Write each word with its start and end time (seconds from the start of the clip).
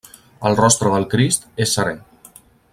El 0.49 0.55
rostre 0.59 0.93
del 0.95 1.05
Crist 1.13 1.47
és 1.67 1.77
serè. 1.79 1.95